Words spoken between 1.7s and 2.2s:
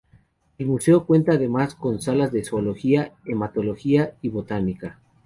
con